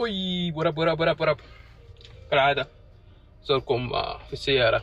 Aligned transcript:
أي 0.00 0.52
ورب 0.56 0.78
ورب 0.78 1.00
ورب 1.00 1.20
ورب 1.20 1.36
كالعادة 2.30 2.68
زوركم 3.44 3.92
آه، 3.94 4.18
في 4.18 4.32
السيارة. 4.32 4.82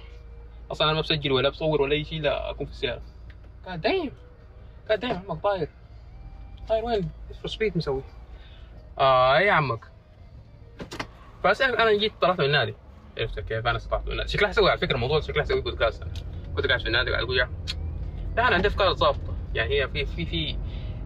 أصلا 0.71 0.88
أنا 0.88 0.96
ما 0.96 1.01
بسجل 1.01 1.32
ولا 1.32 1.50
بصور 1.50 1.82
ولا 1.82 1.93
أي 1.93 2.04
شيء 2.04 2.21
لا 2.21 2.50
أكون 2.50 2.66
في 2.66 2.71
السيارة. 2.71 3.01
قاعد 3.66 3.82
دايم 3.82 4.11
قاعد 4.87 5.00
دايم 5.00 5.22
عمك 5.30 5.43
طاير. 5.43 5.69
طاير 6.67 6.85
وين؟ 6.85 7.09
فور 7.42 7.48
سبيد 7.48 7.77
مسوي. 7.77 8.04
آه 9.00 9.38
إيه 9.38 9.48
يا 9.48 9.52
عمك؟ 9.52 9.80
بس 11.46 11.62
أنا 11.62 11.98
جيت 11.98 12.14
طلعت 12.21 12.39
من 12.39 12.46
النادي. 12.46 12.73
عرفت 13.18 13.39
كيف؟ 13.39 13.68
أنا 13.68 13.80
طلعت 13.80 14.05
من 14.05 14.12
النادي. 14.12 14.30
شكلها 14.30 14.50
أسوي 14.50 14.70
على 14.70 14.80
فكرة 14.80 14.96
الموضوع 14.96 15.20
شكلها 15.20 15.44
أسوي 15.44 15.62
بودكاست 15.62 16.02
أنا 16.02 16.12
كنت 16.55 16.68
قاعد 16.68 16.80
في 16.80 16.88
النادي 16.88 17.12
قاعد 17.12 17.23
أقول 17.23 17.38
يا 17.39 17.50
لا 18.38 18.48
أنا 18.48 18.55
عندي 18.55 18.68
أفكار 18.68 18.94
ظابطة 18.94 19.36
يعني 19.54 19.70
هي 19.82 19.88
في 19.88 20.05
في 20.05 20.55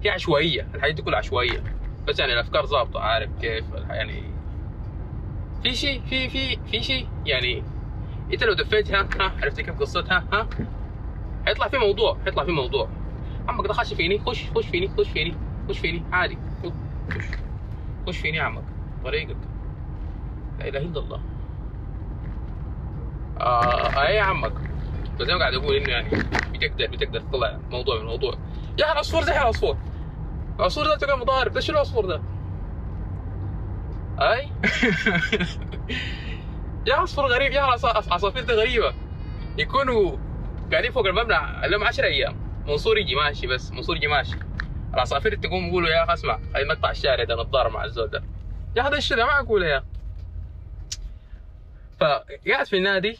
في 0.01 0.09
عشوائية. 0.09 0.67
الحاجات 0.75 0.95
دي 0.95 1.01
كلها 1.01 1.19
عشوائية. 1.19 1.63
بس 2.07 2.19
يعني 2.19 2.33
الأفكار 2.33 2.65
ظابطة 2.65 2.99
عارف 2.99 3.29
كيف؟ 3.41 3.65
يعني 3.89 4.23
في 5.63 5.75
شيء 5.75 6.01
في 6.01 6.29
في 6.29 6.57
في 6.71 6.83
شيء 6.83 7.07
يعني 7.25 7.63
إنت 8.33 8.43
لو 8.43 8.53
دفيتها 8.53 9.01
ها 9.19 9.31
عرفت 9.41 9.61
كيف 9.61 9.79
قصتها؟ 9.79 10.23
ها 10.33 10.47
حيطلع 11.45 11.67
في 11.67 11.77
موضوع 11.77 12.17
حيطلع 12.25 12.43
في 12.43 12.51
موضوع. 12.51 12.89
عمك 13.47 13.67
ده 13.67 13.73
خش 13.73 13.93
فيني 13.93 14.19
خش 14.19 14.49
خش 14.55 14.65
فيني 14.67 14.87
خش 14.97 15.09
فيني 15.09 15.35
خش 15.69 15.79
فيني 15.79 16.03
عادي. 16.11 16.37
خش 16.63 16.71
خش 18.07 18.17
فيني 18.17 18.39
عمك 18.39 18.63
طريقك. 19.03 19.37
لا 20.59 20.67
إله 20.67 20.79
إلا 20.79 20.99
الله. 20.99 21.21
آه 23.41 24.09
يا 24.09 24.21
عمك. 24.21 24.53
بس 25.19 25.29
أنا 25.29 25.39
قاعد 25.39 25.53
أقول 25.53 25.75
إنه 25.75 25.89
يعني 25.89 26.09
بتقدر 26.53 26.87
بتقدر 26.87 27.19
تطلع 27.19 27.59
موضوع 27.71 27.95
من 27.95 28.01
الموضوع 28.01 28.33
يا 28.79 28.91
العصفور 28.91 29.23
زي 29.23 29.31
العصفور 29.31 29.77
العصفور 30.59 30.85
ده 30.87 30.97
تلقى 30.97 31.17
مضارب 31.17 31.53
ده 31.53 31.59
شنو 31.61 31.75
العصفور 31.75 32.05
ده؟ 32.05 32.21
أي؟ 34.21 34.47
يا 36.87 36.95
عصفور 36.95 37.25
غريب 37.27 37.51
يا 37.51 37.61
عص- 37.61 37.85
عصافير 38.11 38.43
دي 38.43 38.53
غريبة. 38.53 38.93
يكونوا 39.57 40.17
قاعدين 40.71 40.91
فوق 40.91 41.05
المبنى 41.05 41.67
لهم 41.67 41.83
10 41.83 42.05
أيام. 42.05 42.35
منصور 42.67 42.97
يجي 42.97 43.15
ماشي 43.15 43.47
بس 43.47 43.71
منصور 43.71 43.95
يجي 43.95 44.07
ماشي. 44.07 44.35
العصافير 44.93 45.35
تقوم 45.35 45.67
يقولوا 45.67 45.89
يا 45.89 46.03
أخي 46.03 46.13
اسمع 46.13 46.39
خلينا 46.53 46.73
نقطع 46.73 46.91
الشارع 46.91 47.23
ده 47.23 47.35
نتضارب 47.43 47.71
مع 47.71 47.83
الزول 47.83 48.09
ده. 48.09 48.23
يا 48.75 48.83
هذا 48.83 48.97
الشيء 48.97 49.17
ده 49.17 49.25
ما 49.25 49.39
أقوله 49.39 49.67
يا. 49.67 49.83
فقاعد 51.99 52.65
في 52.67 52.77
النادي 52.77 53.17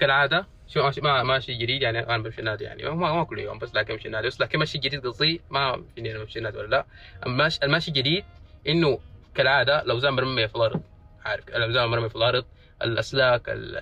كالعادة. 0.00 0.46
شو 0.74 0.82
ماشي 0.82 1.00
ما 1.00 1.22
ماشي 1.22 1.54
جديد 1.54 1.82
يعني 1.82 1.98
أنا 1.98 2.18
بمشي 2.18 2.38
النادي 2.40 2.64
يعني. 2.64 2.82
ما 2.82 3.12
ما 3.12 3.24
كل 3.24 3.38
يوم 3.38 3.58
بس 3.58 3.74
لكن 3.74 3.94
بمشي 3.94 4.06
النادي 4.08 4.26
بس 4.26 4.40
لكن 4.40 4.58
ماشي 4.58 4.78
جديد 4.78 5.06
قصدي 5.06 5.40
ما 5.50 5.84
فيني 5.94 6.10
أنا 6.10 6.18
بمشي 6.18 6.38
النادي 6.38 6.58
ولا 6.58 6.66
لا. 6.66 6.86
الماشي 7.26 7.58
الماشي 7.62 7.88
الجديد 7.88 8.24
إنه 8.68 9.00
كالعادة 9.34 9.82
الاوزان 9.82 10.12
مرميه 10.12 10.46
في 10.46 10.54
الأرض 10.56 10.82
عارف؟ 11.24 11.48
الاوزان 11.48 11.88
مرميه 11.88 12.08
في 12.08 12.16
الأرض 12.16 12.44
الأسلاك 12.82 13.48
ال- 13.48 13.76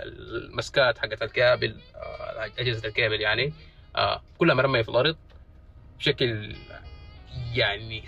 المسكات 0.45 0.99
حقت 0.99 1.23
الكابل 1.23 1.77
آه، 1.95 2.51
أجهزة 2.59 2.89
الكابل 2.89 3.21
يعني 3.21 3.53
آه، 3.97 4.23
كلها 4.39 4.55
مرمية 4.55 4.83
في 4.83 4.89
الأرض 4.89 5.17
بشكل 5.99 6.57
يعني 7.55 8.05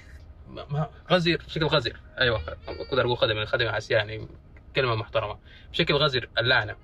ما 0.48 0.91
غزير 1.11 1.42
بشكل 1.47 1.64
غزير. 1.67 1.97
أيوه 2.19 2.41
أقدر 2.69 3.05
أقول 3.06 3.17
خدمه 3.17 3.45
خدمة 3.45 3.73
حس 3.73 3.91
يعني 3.91 4.28
كلمة 4.77 4.95
محترمة. 4.95 5.39
بشكل 5.73 5.95
غزير 5.95 6.28
اللعنة. 6.39 6.77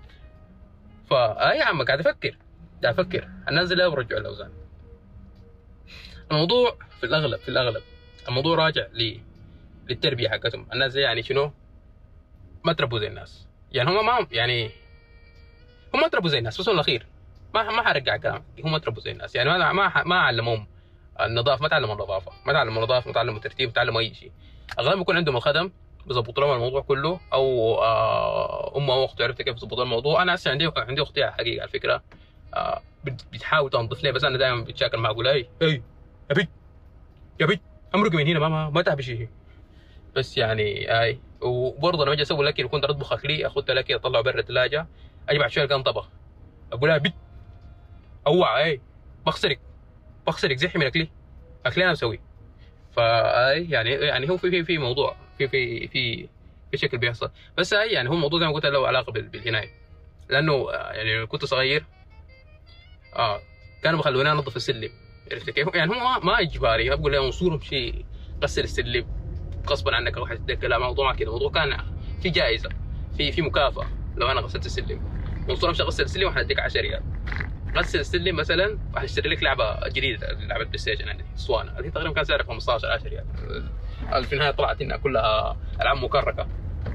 فا 1.10 1.52
يا 1.52 1.64
عم 1.64 1.82
قاعد 1.84 2.00
أفكر 2.00 2.36
قاعد 2.82 2.98
أفكر. 2.98 3.28
أنزل 3.48 3.80
أو 3.80 3.92
ارجع 3.92 4.16
الأوزان. 4.16 4.50
الموضوع 6.30 6.76
في 7.00 7.06
الأغلب 7.06 7.40
في 7.40 7.48
الأغلب 7.48 7.82
الموضوع 8.28 8.56
راجع 8.56 8.86
ل 8.92 9.20
للتربية 9.88 10.28
حقتهم. 10.28 10.66
الناس 10.72 10.96
يعني 10.96 11.22
شنو؟ 11.22 11.52
ما 12.64 12.72
تربوا 12.72 12.98
زي 12.98 13.06
الناس. 13.06 13.46
يعني 13.72 13.90
هم 13.90 14.06
ما 14.06 14.26
يعني 14.32 14.70
هم 15.94 16.00
ما 16.00 16.08
تربوا 16.08 16.28
زي 16.28 16.38
الناس 16.38 16.60
بس 16.60 16.68
الأخير. 16.68 17.06
ما 17.54 17.62
ما 17.62 17.82
حرجع 17.82 18.16
كلام 18.16 18.44
هم 18.64 18.72
ما 18.72 18.78
تربوا 18.78 19.02
زي 19.02 19.10
الناس. 19.10 19.34
يعني 19.34 19.50
ما 19.50 19.72
ما 19.72 20.04
ما 20.04 20.20
علموهم 20.20 20.66
النظافة 21.20 21.62
ما 21.62 21.68
تعلموا 21.68 21.94
النظافة 21.94 22.32
ما 22.46 22.52
تعلموا 22.52 22.82
النظافة 22.82 23.08
ما 23.08 23.14
تعلموا 23.14 23.36
الترتيب 23.36 23.68
ما 23.68 23.74
تعلموا 23.74 24.00
أي 24.00 24.14
شيء. 24.14 24.32
أغلبهم 24.78 25.00
يكون 25.00 25.16
عندهم 25.16 25.36
الخدم 25.36 25.70
بيظبطوا 26.06 26.44
لهم 26.44 26.54
الموضوع 26.54 26.80
كله 26.80 27.20
أو 27.32 27.74
آه 27.82 28.76
ام 28.76 28.90
أو 28.90 29.04
اخت 29.04 29.22
عرفت 29.22 29.42
كيف 29.42 29.56
يظبطوا 29.56 29.82
الموضوع. 29.82 30.22
أنا 30.22 30.34
هسه 30.34 30.50
عندي 30.50 30.70
عندي 30.76 31.02
أختي 31.02 31.22
على 31.22 31.32
الحقيقة 31.32 31.60
على 31.62 31.70
فكرة 31.70 32.02
آه 32.54 32.82
بت- 33.04 33.26
بتحاول 33.32 33.70
تنظف 33.70 34.02
لي 34.02 34.12
بس 34.12 34.24
أنا 34.24 34.38
دائما 34.38 34.64
بتشاكل 34.64 34.98
معها 34.98 35.12
أقول 35.12 35.28
أي 35.28 35.46
أي 35.62 35.82
يا 36.30 36.34
بيت 36.34 36.48
يا 37.40 37.46
بيت 37.46 37.60
امرق 37.94 38.12
من 38.12 38.26
هنا 38.26 38.38
ما 38.48 38.70
ما, 38.70 39.00
شيء 39.00 39.28
بس 40.16 40.38
يعني 40.38 41.00
أي 41.02 41.18
وبرضه 41.42 42.04
لما 42.04 42.12
أجي 42.12 42.22
أسوي 42.22 42.40
الاكل 42.42 42.68
كنت 42.68 42.84
اطبخ 42.84 43.12
اكلي 43.12 43.46
اخذ 43.46 43.70
الاكل 43.70 43.94
اطلعه 43.94 44.22
برا 44.22 44.40
الثلاجه 44.40 44.86
أجي 45.28 45.38
بعد 45.38 45.50
شوية 45.50 45.66
كان 45.66 45.82
طبخ 45.82 46.08
أقول 46.72 46.88
لها 46.88 46.98
بيت 46.98 47.12
اوعى 48.26 48.64
أي 48.64 48.80
بخسرك 49.26 49.60
بخسرك 50.26 50.56
زحي 50.56 50.78
من 50.78 50.86
اكلي 50.86 51.08
أكلي 51.66 51.84
أنا 51.84 51.92
مسويه. 51.92 52.20
فاي 52.92 53.70
يعني 53.70 53.90
يعني 53.90 54.30
هو 54.30 54.36
في 54.36 54.50
في 54.50 54.64
في 54.64 54.78
موضوع. 54.78 55.16
في 55.38 55.48
في 55.48 55.88
في 55.88 56.28
في 56.70 56.76
شكل 56.76 56.98
بيحصل. 56.98 57.30
بس 57.58 57.72
اي 57.72 57.92
يعني 57.92 58.08
هو 58.08 58.14
الموضوع 58.14 58.40
زي 58.40 58.46
ما 58.46 58.52
قلت 58.52 58.66
له 58.66 58.86
علاقة 58.86 59.12
بال- 59.12 59.28
بالعنايه 59.28 59.70
لأنه 60.28 60.52
آه، 60.52 60.92
يعني 60.92 61.26
كنت 61.26 61.44
صغير 61.44 61.84
آه 63.16 63.40
كانوا 63.82 63.98
بيخلوني 63.98 64.32
أنظف 64.32 64.56
السلم. 64.56 64.90
عرفت 65.32 65.50
كيف؟ 65.50 65.74
يعني 65.74 65.92
هم 65.92 66.26
ما, 66.26 66.40
إجباري 66.40 66.88
ما 66.90 66.94
بقول 66.94 67.12
لهم 67.12 67.30
صورهم 67.30 67.60
شيء 67.60 68.04
غسل 68.44 68.64
السلم 68.64 69.06
غصبا 69.70 69.96
عنك 69.96 70.18
روح 70.18 70.34
تتذكر 70.34 70.68
لا 70.68 70.78
موضوع 70.78 71.06
ما 71.06 71.12
كذا 71.16 71.26
الموضوع 71.28 71.50
كان 71.50 71.76
في 72.22 72.30
جائزة 72.30 72.70
في 73.16 73.32
في 73.32 73.42
مكافأة. 73.42 73.88
لو 74.16 74.30
أنا 74.30 74.40
غسلت 74.40 74.66
السلم 74.66 75.00
منصور 75.48 75.70
امشي 75.70 75.82
اغسل 75.82 76.02
السلم 76.04 76.28
وحنديك 76.28 76.60
10 76.60 76.80
ريال. 76.80 77.02
غسل 77.76 78.00
السلم 78.00 78.36
مثلا 78.36 78.78
راح 78.94 79.02
اشتري 79.02 79.28
لك 79.28 79.42
لعبة 79.42 79.76
جديدة 79.88 80.32
لعبة 80.32 80.64
بلاي 80.64 80.78
ستيشن 80.78 81.08
عندي 81.08 81.24
اسطوانة 81.36 81.72
هذه 81.78 81.88
تقريبا 81.88 82.14
كان 82.14 82.24
سعرها 82.24 82.44
15 82.44 82.88
10 82.92 83.08
ريال. 83.08 83.24
في 84.10 84.32
النهاية 84.32 84.50
طلعت 84.50 84.80
إنها 84.80 84.96
كلها 84.96 85.56
ألعاب 85.80 85.96
مكركة. 85.96 86.46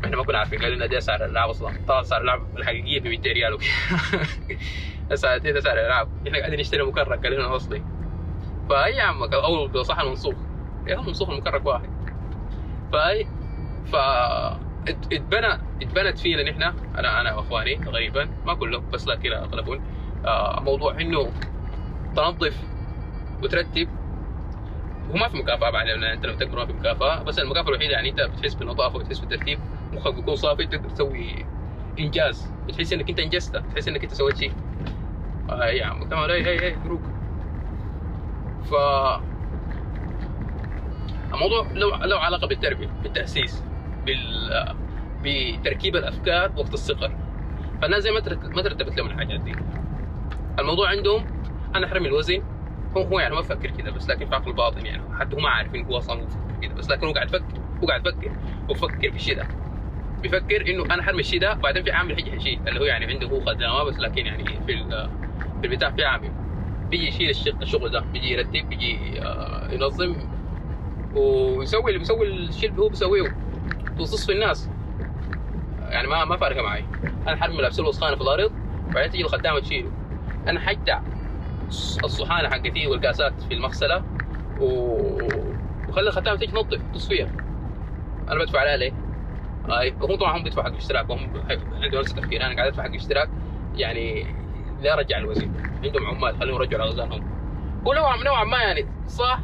إحنا 0.05 0.17
ما 0.17 0.23
كنا 0.23 0.37
عارفين 0.37 0.59
قالوا 0.61 0.75
لنا 0.75 0.85
ده 0.85 0.99
سعر 0.99 1.25
الألعاب 1.25 1.49
أصلا. 1.49 1.85
طلع 1.87 2.01
سعر 2.01 2.21
الألعاب 2.21 2.57
الحقيقية 2.57 2.99
ب 2.99 3.07
200 3.07 3.31
ريال 3.31 3.57
هسه 5.11 5.37
ده 5.37 5.59
سعر 5.59 5.73
الألعاب. 5.77 6.27
إحنا 6.27 6.39
قاعدين 6.39 6.59
نشتري 6.59 6.83
مكرك 6.83 7.23
قالوا 7.23 7.37
لنا 7.37 7.55
أصلي. 7.55 7.83
فأي 8.69 8.95
يا 8.95 9.03
عمك 9.03 9.33
أو 9.33 9.83
صح 9.83 9.99
المنسوخ. 9.99 10.35
يا 10.87 10.99
المنسوخ 10.99 11.29
المكرك 11.29 11.65
واحد. 11.65 11.89
فاي 12.91 13.25
ف 13.85 13.95
ات- 14.87 15.13
اتبنى 15.13 15.53
اتبنت 15.81 16.17
فينا 16.19 16.43
نحن 16.51 16.63
أنا 16.97 17.21
أنا 17.21 17.33
وإخواني 17.35 17.75
تقريبا 17.75 18.29
ما 18.45 18.53
كلهم 18.53 18.89
بس 18.89 19.07
لكن 19.07 19.31
اغلبهم 19.33 19.81
آه 20.25 20.59
موضوع 20.59 20.99
إنه 21.01 21.33
تنظف 22.15 22.71
وترتب 23.43 24.00
هو 25.11 25.15
ما 25.17 25.27
في 25.29 25.37
مكافأة 25.37 25.69
بعد 25.71 25.87
أنت 25.89 26.25
لما 26.25 26.35
تكبر 26.35 26.59
ما 26.59 26.65
في 26.65 26.73
مكافأة 26.73 27.23
بس 27.23 27.39
المكافأة 27.39 27.69
الوحيدة 27.69 27.93
يعني 27.93 28.09
أنت 28.09 28.21
بتحس 28.21 28.53
بالنظافة 28.55 28.95
وتحس 28.97 29.19
بالترتيب 29.19 29.61
مخك 29.93 30.15
بيكون 30.15 30.35
صافي 30.35 30.67
تقدر 30.67 30.89
تسوي 30.89 31.49
إنجاز. 31.99 32.53
بتحس 32.67 32.93
إنك 32.93 33.09
أنت 33.09 33.19
إنجزت 33.19 33.55
بتحس 33.57 33.87
إنك 33.87 34.03
أنت 34.03 34.13
سويت 34.13 34.35
شيء. 34.37 34.55
آه 35.49 35.65
يا 35.65 36.05
تمام 36.09 36.31
هي 36.31 36.45
هي 36.45 36.63
هي 36.71 36.77
مبروك 36.77 37.11
ف 38.61 38.73
الموضوع 41.33 41.69
له 41.75 42.05
له 42.05 42.19
علاقة 42.19 42.47
بالتربية 42.47 42.87
بالتأسيس 43.03 43.67
بال 44.05 44.49
بتركيب 45.23 45.95
الأفكار 45.95 46.53
وقت 46.55 46.73
الصغر. 46.73 47.17
فالناس 47.81 48.03
زي 48.03 48.11
ما 48.11 48.21
ما 48.55 48.61
ترتبت 48.61 48.97
لهم 48.97 49.07
الحاجات 49.07 49.41
دي. 49.41 49.61
الموضوع 50.59 50.89
عندهم 50.89 51.29
أنا 51.75 51.85
احرمي 51.87 52.07
الوزن. 52.07 52.43
هو 52.97 53.01
هو 53.01 53.19
يعني 53.19 53.35
ما 53.35 53.41
بفكر 53.41 53.69
كذا 53.69 53.91
بس 53.91 54.09
لكن 54.09 54.25
في 54.25 54.35
عقل 54.35 54.53
باطن 54.53 54.85
يعني. 54.85 55.01
حتى 55.19 55.35
هو 55.35 55.39
ما 55.39 55.49
عارف 55.49 55.75
انه 55.75 55.87
هو 55.87 55.97
أصلا 55.97 56.21
بفكر 56.21 56.39
كذا 56.61 56.73
بس 56.73 56.89
لكن 56.89 57.07
هو 57.07 57.13
قاعد 57.13 57.27
يفكر 57.27 57.61
هو 57.83 57.87
قاعد 57.87 58.07
يفكر 58.07 58.31
وبفكر 58.69 59.09
في 59.09 59.15
الشيء 59.15 59.35
ده 59.35 59.47
بيفكر 60.21 60.69
إنه 60.69 60.85
أنا 60.85 61.03
حرمي 61.03 61.19
الشيء 61.19 61.39
ده 61.39 61.53
بعدين 61.53 61.83
في 61.83 61.91
عامل 61.91 62.15
حيجي 62.15 62.39
شيء 62.39 62.59
اللي 62.67 62.79
هو 62.79 62.83
يعني 62.83 63.05
عنده 63.05 63.27
هو 63.27 63.41
خدامه 63.41 63.83
بس 63.83 63.99
لكن 63.99 64.25
يعني 64.25 64.43
في 64.43 64.83
في 65.61 65.67
البتاع 65.67 65.89
في 65.89 66.05
عامل. 66.05 66.31
بيجي 66.89 67.07
يشيل 67.07 67.55
الشغل, 67.61 67.89
ده 67.91 67.99
بيجي 67.99 68.33
يرتب 68.33 68.69
بيجي 68.69 69.21
آه، 69.21 69.71
ينظم 69.71 70.15
ويسوي 71.15 71.87
اللي 71.87 71.99
بيسوي 71.99 72.27
الشيء 72.27 72.69
اللي 72.69 72.81
هو 72.81 72.89
بيسويه 72.89 73.35
توصص 73.97 74.25
في 74.25 74.31
الناس. 74.31 74.69
يعني 75.89 76.07
ما 76.07 76.25
ما 76.25 76.37
فارقة 76.37 76.61
معي. 76.61 76.85
أنا 77.27 77.35
حرمي 77.35 77.57
لابس 77.57 77.79
له 77.79 77.87
وسخانه 77.87 78.15
في 78.15 78.21
الأرض 78.21 78.51
بعدين 78.93 79.11
تيجي 79.11 79.23
الخدامة 79.23 79.59
تشيله. 79.59 79.91
أنا 80.47 80.59
حجدع 80.59 80.99
الصحانة 82.03 82.49
حقتي 82.49 82.87
والكاسات 82.87 83.41
في 83.41 83.53
المغسلة. 83.53 84.03
و... 84.59 84.65
وخلي 85.89 86.07
الخدامه 86.07 86.37
تيجي 86.37 86.51
تنظف 86.51 86.81
تصفية. 86.93 87.23
أنا 88.29 88.39
بدفع 88.39 88.59
عليها 88.59 88.77
ليه؟ 88.77 88.93
اي 89.69 89.93
هم 90.01 90.15
طبعا 90.15 90.37
هم 90.37 90.43
بيدفعوا 90.43 90.65
حق 90.65 90.71
الاشتراك 90.71 91.09
وهم 91.09 91.31
عندهم 91.81 92.01
نفس 92.01 92.11
التفكير 92.11 92.45
أنا 92.45 92.55
قاعد 92.55 92.67
أدفع 92.67 92.83
حق 92.83 92.89
الاشتراك. 92.89 93.29
يعني 93.75 94.25
لا 94.81 94.95
رجع 94.95 95.17
الوزن 95.17 95.51
عندهم 95.83 96.05
عمال 96.05 96.39
خليهم 96.39 96.55
يرجعوا 96.55 96.81
على 96.81 96.91
اوزانهم 96.91 97.23
ونوعا 97.85 98.23
نوعا 98.23 98.43
ما 98.43 98.57
يعني 98.57 98.85
صح 99.07 99.39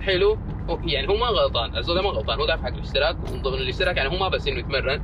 حلو. 0.00 0.38
يعني 0.84 1.08
هو 1.08 1.16
ما 1.16 1.26
غلطان 1.26 1.76
الزول 1.76 2.02
ما 2.02 2.10
غلطان 2.10 2.38
هو 2.38 2.46
دافع 2.46 2.62
حق 2.62 2.74
الاشتراك. 2.74 3.16
ومن 3.28 3.42
ضمن 3.42 3.58
الاشتراك 3.58 3.96
يعني 3.96 4.08
هو 4.10 4.16
ما 4.18 4.28
بس 4.28 4.48
إنه 4.48 4.58
يتمرن 4.58 5.00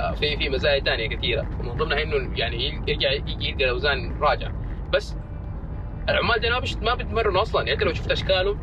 آه، 0.00 0.14
في 0.14 0.36
في 0.36 0.48
مزايا 0.48 0.80
ثانية 0.80 1.08
كثيرة. 1.08 1.46
ومن 1.60 1.72
ضمنها 1.72 2.02
إنه 2.02 2.38
يعني 2.38 2.82
يرجع 2.88 3.12
يجي 3.12 3.48
يلقى 3.48 3.64
الأوزان 3.64 4.20
راجع. 4.20 4.50
بس 4.92 5.16
العمال 6.08 6.40
دي 6.40 6.50
ما 6.82 6.94
بيتمرنوا 6.94 7.42
أصلا. 7.42 7.66
يعني 7.68 7.84
لو 7.84 7.92
شفت 7.92 8.10
أشكالهم. 8.10 8.58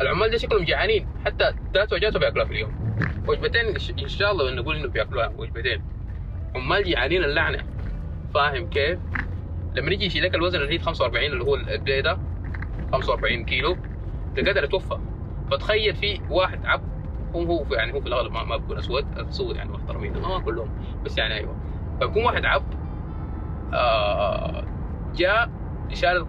العمال 0.00 0.30
دي 0.30 0.38
شكلهم 0.38 0.64
جعانين. 0.64 1.08
حتى 1.26 1.52
ثلاث 1.74 1.92
وجبات 1.92 2.16
بيأكلوها 2.16 2.46
في 2.46 2.52
اليوم. 2.52 2.96
وجبتين 3.28 3.66
إن 4.02 4.08
شاء 4.08 4.32
الله 4.32 4.50
نقول 4.50 4.76
إنه 4.76 4.88
بيأكلوها. 4.88 5.32
وجبتين. 5.38 5.82
عمال 6.54 6.84
جعانين 6.84 7.24
اللعنة. 7.24 7.64
فاهم 8.34 8.70
كيف؟ 8.70 8.98
لما 9.74 9.90
يجي 9.90 10.06
يشيل 10.06 10.24
لك 10.24 10.34
الوزن 10.34 10.60
اللي 10.60 10.74
هي 10.74 10.78
45 10.78 11.32
اللي 11.32 11.44
هو 11.44 11.54
البلاي 11.54 12.02
ده 12.02 12.18
45 12.92 13.44
كيلو 13.44 13.76
تقدر 14.36 14.66
توفى 14.66 14.98
فتخيل 15.50 15.94
في 15.94 16.20
واحد 16.30 16.66
عب 16.66 16.82
هو 17.34 17.42
هو 17.42 17.74
يعني 17.74 17.92
هو 17.92 18.00
في 18.00 18.06
الأغلب 18.06 18.32
ما, 18.32 18.44
ما 18.44 18.56
بيكون 18.56 18.78
أسود. 18.78 19.18
السود 19.18 19.56
يعني 19.56 19.70
محترمين 19.70 20.12
ما 20.12 20.40
كلهم 20.40 20.70
بس 21.04 21.18
يعني 21.18 21.34
أيوه. 21.34 21.56
فبكون 22.00 22.24
واحد 22.24 22.44
عب 22.44 22.62
آه 23.74 24.64
جاء 25.14 25.50
شال 25.92 26.26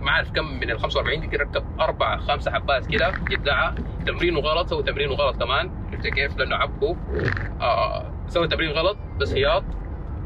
ما 0.00 0.10
أعرف 0.10 0.30
كم 0.30 0.44
من 0.44 0.70
ال 0.70 0.80
45 0.80 1.28
دي 1.28 1.36
ركب 1.36 1.80
أربع 1.80 2.16
خمسة 2.16 2.50
حبات 2.50 2.86
كده 2.86 3.14
يدعى 3.30 3.72
تمرينه 4.06 4.40
غلط 4.40 4.68
سوى 4.68 4.82
تمرينه 4.82 5.14
غلط 5.14 5.36
كمان. 5.36 5.70
عرفت 5.92 6.06
كيف؟ 6.06 6.38
لأنه 6.38 6.56
عبه 6.56 6.96
آه 7.60 8.10
سوى 8.28 8.48
تمرين 8.48 8.70
غلط 8.70 8.96
بس 9.20 9.32
هياط. 9.32 9.64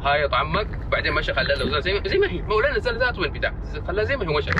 هايط 0.03 0.35
عمك 0.35 0.67
بعدين 0.93 1.13
مشى 1.13 1.35
خلى 1.35 1.55
الاوزان 1.55 1.81
زي 1.81 1.93
ما 1.93 2.09
زي 2.09 2.19
ما 2.19 2.31
هي. 2.31 2.43
مولانا 2.43 2.77
نزل 2.79 2.99
ذاته 2.99 3.19
من 3.21 3.25
البتاع 3.25 3.55
خلاها 3.87 4.05
زي 4.05 4.17
ما 4.17 4.23
هي 4.31 4.37
مشى. 4.37 4.51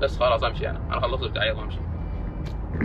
بس 0.00 0.18
خلاص 0.18 0.44
أمشي 0.44 0.70
أنا. 0.70 0.80
أنا 0.90 1.00
خلصت 1.00 1.24
بتاعي 1.24 1.50
أمشي. 1.50 1.78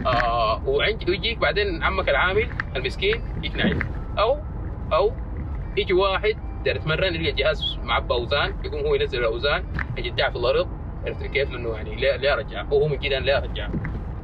آه 0.06 0.62
وعندي 0.66 1.12
ويجيك 1.12 1.38
بعدين 1.38 1.84
عمك 1.84 2.10
العامل 2.10 2.48
المسكين 2.76 3.22
يقنعك 3.44 3.78
أو 4.20 4.44
أو 4.94 5.14
يجي 5.78 5.94
واحد 5.94 6.47
داير 6.68 6.76
يتمرن 6.76 7.16
يلقى 7.16 7.30
الجهاز 7.30 7.78
معبى 7.84 8.14
أوزان 8.14 8.54
يقوم 8.66 8.80
هو 8.86 8.96
ينزل 8.96 9.20
الأوزان 9.20 9.64
يدعي 9.98 10.32
في 10.32 10.38
الأرض 10.38 10.70
عرفت 11.06 11.24
كيف؟ 11.24 11.52
لأنه 11.52 11.76
يعني 11.76 11.96
ليه 11.96 12.16
ليه 12.16 12.34
ارجع؟ 12.34 12.64
وهو 12.72 12.88
من 12.88 13.00
كده 13.00 13.20
ليه 13.20 13.38
ارجع؟ 13.38 13.70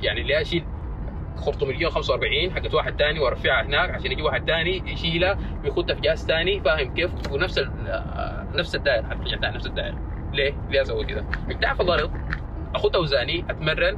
يعني 0.01 0.24
ليه 0.24 0.42
اشيل 0.42 0.63
خرطوم 1.38 1.69
مليون 1.69 1.92
45 1.92 2.51
حقت 2.51 2.74
واحد 2.74 2.95
ثاني 3.00 3.19
وارفعها 3.19 3.66
هناك 3.66 3.90
عشان 3.90 4.12
يجي 4.12 4.22
واحد 4.22 4.45
ثاني 4.48 4.84
يشيلها 4.92 5.38
ويخدها 5.63 5.95
في 5.95 6.01
جهاز 6.01 6.25
ثاني 6.28 6.62
فاهم 6.62 6.94
كيف؟ 6.94 7.12
ونفس 7.31 7.57
آه، 7.57 8.48
نفس 8.56 8.75
الدائرة 8.75 9.07
حرفيا 9.07 9.51
نفس 9.51 9.66
الدائرة 9.68 9.98
ليه؟ 10.34 10.54
ليه 10.69 10.81
أسوي 10.81 11.06
كذا؟ 11.06 11.25
ابداع 11.50 11.74
في 11.74 11.81
الأرض 11.84 12.12
اخذ 12.75 12.96
أوزاني 12.96 13.46
أتمرن 13.50 13.98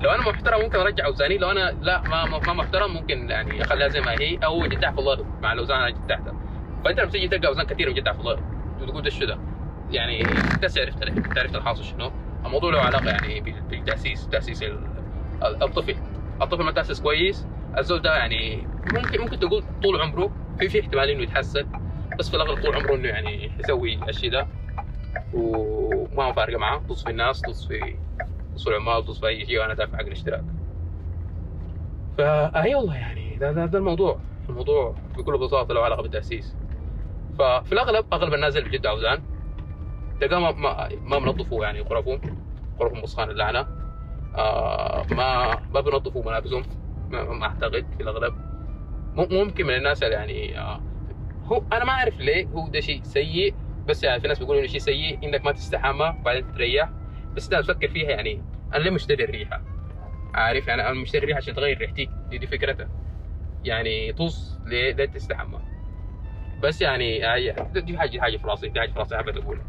لو 0.00 0.10
أنا 0.10 0.22
محترم 0.22 0.60
ممكن 0.60 0.78
أرجع 0.78 1.06
أوزاني 1.06 1.38
لو 1.38 1.50
أنا 1.50 1.70
لا 1.80 2.02
ما 2.02 2.26
ما 2.26 2.52
محترم 2.52 2.94
ممكن 2.94 3.30
يعني 3.30 3.62
أخليها 3.62 3.88
زي 3.88 4.00
ما 4.00 4.12
هي 4.12 4.36
أو 4.44 4.64
اجدع 4.64 4.92
في 4.92 4.98
الأرض 5.00 5.26
مع 5.42 5.52
الأوزان 5.52 5.78
اللي 5.80 5.92
جدعتها 5.92 6.43
فانت 6.84 7.00
لما 7.00 7.10
تيجي 7.10 7.28
تلقى 7.28 7.48
أوزان 7.48 7.66
كثيرة 7.66 7.90
مجدع 7.90 8.12
في 8.12 8.20
الأرض. 8.20 8.44
وتقول 8.80 9.02
ده 9.02 9.10
شو 9.10 9.24
ده؟ 9.26 9.38
يعني 9.90 10.20
أنت 10.20 10.64
عرفت 10.78 11.02
انت 11.02 11.38
عرفت 11.38 11.56
الحاصل 11.56 11.84
شنو؟ 11.84 12.12
الموضوع 12.46 12.72
له 12.72 12.80
علاقة 12.80 13.10
يعني 13.10 13.40
بال- 13.40 13.62
بالتأسيس 13.62 14.28
تأسيس 14.28 14.62
ال- 14.62 14.86
ال- 15.42 15.62
الطفل. 15.62 15.96
الطفل 16.42 16.62
ما 16.62 16.72
تأسس 16.72 17.00
كويس 17.00 17.48
الزول 17.78 18.02
ده 18.02 18.16
يعني 18.16 18.68
ممكن 18.94 19.20
ممكن 19.20 19.38
تقول 19.38 19.64
طول 19.82 20.00
عمره 20.00 20.32
في 20.58 20.68
في 20.68 20.80
احتمال 20.80 21.10
إنه 21.10 21.22
يتحسن 21.22 21.68
بس 22.18 22.30
في 22.30 22.36
الأغلب 22.36 22.62
طول 22.62 22.74
عمره 22.76 22.94
إنه 22.94 23.08
يعني 23.08 23.56
يسوي 23.60 24.00
الشيء 24.08 24.30
ده. 24.32 24.48
وما 25.32 26.32
فارقة 26.32 26.58
معاه 26.58 26.78
طص 26.78 27.04
في 27.04 27.10
الناس 27.10 27.40
طص 27.40 27.66
في 27.66 28.00
طص 28.54 28.64
في 28.64 28.70
العمال 28.70 29.04
طص 29.04 29.20
في 29.20 29.26
أي 29.28 29.46
شيء 29.46 29.60
وأنا 29.60 29.74
دافع 29.74 29.98
حق 29.98 30.04
الاشتراك. 30.04 30.44
فأي 32.18 32.74
والله 32.74 32.96
يعني 32.96 33.38
ده, 33.38 33.52
ده, 33.52 33.66
ده 33.66 33.78
الموضوع. 33.78 34.24
الموضوع 34.48 34.98
بكل 35.18 35.38
بساطة 35.38 35.74
له 35.74 35.84
علاقة 35.84 36.02
بالتأسيس. 36.02 36.56
ففي 37.38 37.72
الاغلب 37.72 38.06
أغلب 38.12 38.34
الناس 38.34 38.56
اللي 38.56 38.68
بجد 38.68 38.86
اوزان 38.86 39.22
تلقاهم 40.20 40.42
ما, 40.42 40.52
ما, 40.52 40.88
ما 41.02 41.18
منظفوا 41.18 41.64
يعني 41.66 41.80
غرفهم 41.80 42.20
غرفهم 42.80 43.02
مسخان 43.02 43.30
اللعنه 43.30 43.66
آه 44.34 45.06
ما 45.10 45.60
ما 45.70 45.80
بينظفوا 45.80 46.24
ملابسهم 46.24 46.66
ما, 47.10 47.44
أعتقد 47.46 47.86
في 47.96 48.02
الأغلب. 48.02 48.34
مم- 49.14 49.28
ممكن 49.32 49.66
من 49.66 49.74
الناس 49.76 50.02
اللي 50.02 50.14
يعني 50.14 50.58
آه 50.58 50.84
هو 51.44 51.66
أنا 51.72 51.84
ما 51.84 51.92
أعرف 51.92 52.20
ليه 52.20 52.48
هو 52.48 52.68
ده 52.68 52.80
شيء 52.80 53.02
سيء. 53.04 53.56
بس 53.86 54.04
يعني 54.04 54.20
في 54.20 54.28
ناس 54.28 54.38
بيقولوا 54.38 54.60
إنه 54.60 54.68
شيء 54.68 54.80
سيء 54.80 55.24
إنك 55.24 55.44
ما 55.44 55.52
تستحمى 55.52 56.16
وبعدين 56.20 56.52
تريح. 56.52 56.92
بس 57.36 57.52
انت 57.52 57.64
تفكر 57.68 57.88
فيها 57.88 58.10
يعني 58.10 58.46
أنا 58.74 58.82
ليه 58.84 58.90
مشتري 58.90 59.24
الريحة؟ 59.24 59.64
عارف 60.34 60.68
يعني 60.68 60.82
أنا 60.82 60.92
مشتري 61.02 61.22
الريحة 61.22 61.38
عشان 61.38 61.54
تغير 61.54 61.78
ريحتي. 61.78 62.10
دي, 62.30 62.38
دي 62.38 62.46
فكرتها. 62.46 62.90
يعني 63.64 64.12
طز 64.12 64.60
ليه 64.66 64.92
ليه 64.92 65.04
تستحمى؟ 65.06 65.73
بس 66.64 66.82
يعني 66.82 67.18
دي 67.74 67.98
حاجة 67.98 68.20
حاجة 68.20 68.36
في 68.36 68.46
راسي 68.46 68.68
دي 68.68 68.80
حاجة 68.80 68.90
في 68.92 68.98
راسي 68.98 69.16
حبيت 69.16 69.36
أقولها. 69.36 69.64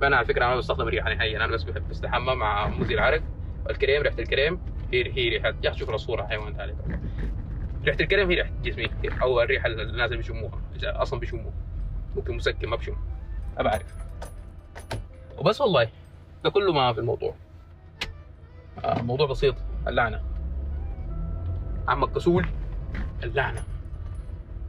فانا 0.00 0.16
على 0.16 0.26
فكرة 0.26 0.44
أنا 0.46 0.56
بستخدم 0.56 0.88
الريحه 0.88 1.14
نهائيا 1.14 1.36
أنا 1.44 1.46
بس 1.46 1.62
بحب 1.62 1.90
أستحمى 1.90 2.34
مع 2.34 2.68
مزيل 2.68 2.98
عرق. 2.98 3.22
الكريم 3.70 4.02
ريحة 4.02 4.18
الكريم 4.18 4.60
هي 4.92 5.12
هي 5.16 5.28
ريحه 5.28 5.54
يا 5.64 5.72
شوف 5.72 5.90
الصورة 5.90 6.22
حيوان 6.22 6.54
ثالث 6.56 6.74
ريحة 7.84 8.00
الكريم 8.00 8.30
هي 8.30 8.34
ريحة 8.34 8.50
جسمي 8.62 8.90
أو 9.22 9.42
الريحة 9.42 9.66
اللي 9.66 9.82
الناس 9.82 10.06
اللي 10.06 10.16
بيشموها 10.16 10.60
أصلا 10.84 11.20
بيشموها 11.20 11.52
ممكن 12.16 12.36
مسكن 12.36 12.68
ما 12.68 12.76
بشم 12.76 12.96
ما 13.56 13.62
بعرف 13.62 13.94
وبس 15.38 15.60
والله 15.60 15.88
ده 16.44 16.50
كله 16.50 16.72
ما 16.72 16.92
في 16.92 17.00
الموضوع. 17.00 17.34
آه 18.84 19.02
موضوع 19.02 19.26
بسيط 19.26 19.54
اللعنة. 19.88 20.22
عمك 21.88 22.12
كسول 22.12 22.46
اللعنة. 23.22 23.62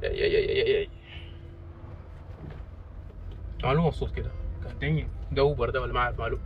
يا 0.03 0.09
يا 0.09 0.27
يا 0.27 0.51
يا 0.51 0.79
يا 0.79 0.87
ماله 3.63 3.85
مبسوط 3.85 4.11
كده. 4.11 4.31
قاعدين 4.65 5.09
ده 5.31 5.41
over 5.41 5.69
ده 5.69 5.81
ولا 5.81 5.99
اعرف 5.99 6.19
ماله 6.19 6.39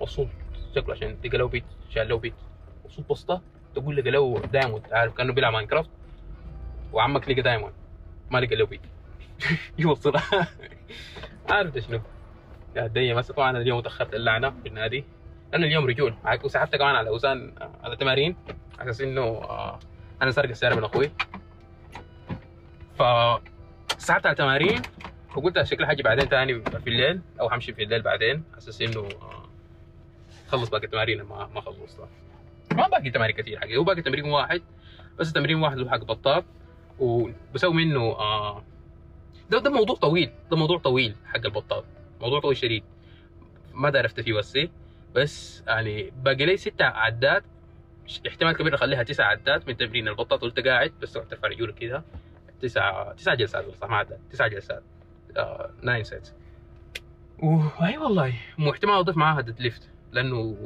مبسوط. 0.00 0.28
شكله 0.76 0.94
عشان 0.94 1.16
لقى 1.24 1.38
له 1.38 1.48
بيت 1.48 1.64
شال 1.90 2.08
له 2.08 2.18
بيت. 2.18 2.34
مبسوط 2.84 3.10
بسطه 3.10 3.42
تقول 3.74 3.96
لقى 3.96 4.10
له 4.10 4.40
diamond 4.52 4.92
عارف 4.92 5.14
كأنه 5.14 5.32
بيلعب 5.32 5.52
ماينكرافت. 5.52 5.90
وعمك 6.92 7.28
لقى 7.28 7.42
diamond. 7.42 7.74
ما 8.30 8.38
لقى 8.38 8.56
له 8.56 8.66
بيت. 8.66 8.80
يوصل. 9.78 10.12
عارف 11.50 11.78
شنو؟ 11.78 12.00
يا 12.76 12.86
دي 12.86 13.14
بس 13.14 13.32
طبعا 13.32 13.58
اليوم 13.58 13.80
تاخرت 13.80 14.14
اللعنه 14.14 14.50
في 14.50 14.68
النادي. 14.68 15.04
لأنه 15.52 15.66
اليوم 15.66 15.86
رجول 15.86 16.14
وسحبت 16.44 16.76
كمان 16.76 16.94
على 16.94 17.08
اوزان 17.08 17.52
آه، 17.60 17.70
على 17.82 17.96
تمارين. 17.96 18.36
على 18.78 18.90
أساس 18.90 19.00
إنه 19.00 19.22
آه، 19.22 19.78
أنا 20.22 20.30
سارق 20.30 20.48
السياره 20.48 20.74
من 20.74 20.84
أخوي. 20.84 21.10
ف 22.98 23.02
سحبت 23.98 24.26
على 24.26 24.34
تمارين. 24.34 24.82
وقلت 25.36 25.62
شكلها 25.62 25.88
حاجي 25.88 26.02
بعدين 26.02 26.28
تاني 26.28 26.60
في 26.60 26.90
الليل 26.90 27.20
أو 27.40 27.50
حمشي 27.50 27.72
في 27.72 27.82
الليل 27.82 28.02
بعدين 28.02 28.44
على 28.50 28.58
أساس 28.58 28.82
إنه 28.82 29.00
آه، 29.00 29.48
خلص 30.48 30.68
باقي 30.68 30.84
التمارين. 30.84 31.22
ما 31.22 31.50
ما 31.54 31.60
خلصتها 31.60 32.08
ما 32.72 32.88
باقي 32.88 33.10
تمارين 33.10 33.36
كثير 33.36 33.60
حقيقي. 33.60 33.76
هو 33.76 33.84
باقي 33.84 34.02
تمرين 34.02 34.24
واحد 34.24 34.62
بس 35.18 35.32
تمرين 35.32 35.56
واحد 35.56 35.78
هو 35.78 35.88
حق 35.90 36.04
بطاط 36.04 36.44
وبسوي 36.98 37.74
منه 37.74 38.00
آه 38.00 38.62
ده 39.50 39.58
ده 39.58 39.70
موضوع 39.70 39.96
طويل. 39.96 40.30
ده 40.50 40.56
موضوع 40.56 40.78
طويل 40.78 41.14
حق 41.26 41.44
البطاط. 41.44 41.84
موضوع 42.20 42.40
طويل 42.40 42.56
شديد. 42.56 42.84
ما 43.74 43.90
داير 43.90 44.06
افتي 44.06 44.32
وسي. 44.32 44.70
بس 45.14 45.62
يعني 45.66 46.12
باقي 46.16 46.46
لي 46.46 46.56
ست 46.56 46.82
عدات. 46.82 47.44
احتمال 48.28 48.52
كبير 48.52 48.74
أخليها 48.74 49.02
تسع 49.02 49.24
عدات 49.24 49.68
من 49.68 49.76
تمرين 49.76 50.08
البطاط. 50.08 50.42
وانت 50.42 50.60
قاعد 50.60 50.92
بس 51.02 51.12
ترفع 51.12 51.48
رجولك 51.48 51.74
كذا 51.74 52.04
تسع 52.60 53.12
تسع 53.12 53.34
جلسات 53.34 53.64
صح 53.80 53.90
ما 53.90 53.96
عدات 53.96 54.18
تسع 54.30 54.46
جلسات. 54.46 54.82
آه 55.36 55.70
nine 55.82 56.04
sets 56.04 56.34
أي 57.42 57.98
والله. 57.98 58.34
واحتمال 58.58 58.94
أضيف 58.94 59.16
معاها 59.16 59.42
lift 59.42 59.90
لأنه 60.12 60.56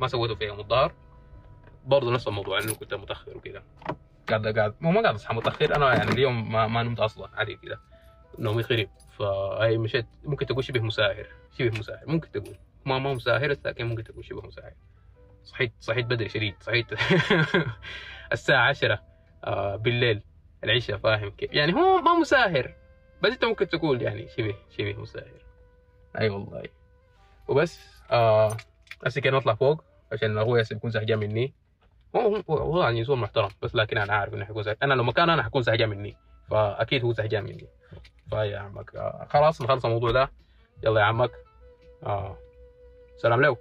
ما 0.00 0.06
سويته 0.06 0.34
في 0.34 0.44
يوم 0.44 0.60
الظهر 0.60 0.92
برضه 1.86 2.12
نفس 2.12 2.28
الموضوع 2.28 2.58
لأنه 2.58 2.74
كنت 2.74 2.94
متأخر 2.94 3.36
وكذا. 3.36 3.62
قاعد 4.28 4.58
قاعد 4.58 4.74
مو 4.80 4.90
ما 4.90 5.02
قاعد 5.02 5.14
أصحى 5.14 5.34
متأخر 5.34 5.76
أنا 5.76 5.94
يعني 5.94 6.10
اليوم 6.10 6.52
ما, 6.52 6.66
ما 6.66 6.82
نمت 6.82 7.00
أصلا 7.00 7.28
عادي 7.34 7.56
كذا. 7.56 7.80
نومي 8.38 8.62
خرب 8.62 8.88
فهي 9.18 9.78
مشيت 9.78 10.06
ممكن 10.24 10.46
تقول 10.46 10.64
شبه 10.64 10.80
مساهر. 10.80 11.26
شبه 11.58 11.78
مساهر 11.78 12.02
ممكن 12.06 12.30
تقول. 12.30 12.56
ما 12.86 12.98
ما 12.98 13.14
مساهر 13.14 13.56
لكن 13.64 13.86
ممكن 13.86 14.04
تقول 14.04 14.24
شبه 14.24 14.40
مساهر. 14.46 14.72
صحيت 15.44 15.72
صحيت 15.80 16.06
بدري 16.06 16.28
شديد 16.28 16.54
صحيت. 16.60 16.86
الساعة 18.32 18.68
10 18.68 19.02
آه 19.44 19.76
بالليل 19.76 20.22
العشاء 20.64 20.96
فاهم 20.96 21.30
كيف. 21.30 21.52
يعني 21.52 21.74
هو 21.74 22.00
ما 22.00 22.14
مساهر. 22.18 22.74
بس 23.26 23.32
انت 23.32 23.44
ممكن 23.44 23.68
تقول 23.68 24.02
يعني 24.02 24.28
شبه 24.28 24.54
شبه 24.78 25.00
مساهر 25.00 25.24
أي 26.16 26.20
أيوة 26.20 26.36
والله. 26.36 26.62
وبس 27.48 27.80
آه 28.10 28.56
هسه 29.06 29.20
كان 29.20 29.34
اطلع 29.34 29.54
فوق 29.54 29.84
عشان 30.12 30.38
أخوي 30.38 30.62
هسه 30.62 30.74
بيكون 30.74 30.90
زهجان 30.90 31.18
مني. 31.18 31.54
هو 32.16 32.36
هو 32.50 32.82
يعني 32.82 33.04
زول 33.04 33.18
محترم 33.18 33.48
بس 33.62 33.74
لكن 33.74 33.98
أنا 33.98 34.12
عارف 34.12 34.34
إنه 34.34 34.44
حيكون 34.44 34.62
زهجان 34.62 34.78
أنا 34.82 34.94
لو 34.94 35.04
مكانه 35.04 35.34
أنا 35.34 35.42
حكون 35.42 35.62
زهجان 35.62 35.88
مني. 35.88 36.16
فأكيد 36.50 37.04
هو 37.04 37.12
زهجان 37.12 37.44
مني. 37.44 37.66
فيا 38.30 38.58
عمك 38.58 38.94
آه 38.96 39.26
خلاص 39.30 39.62
نخلص 39.62 39.84
الموضوع 39.84 40.10
ده. 40.10 40.30
يلا 40.84 41.00
يا 41.00 41.04
عمك 41.04 41.30
آه 42.02 42.38
سلام 43.16 43.40
له 43.40 43.56